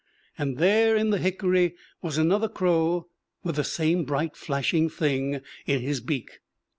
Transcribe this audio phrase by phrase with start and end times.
[0.35, 3.07] And there in the hickory was another crow
[3.43, 6.39] with the same bright, flashing thing in his beak.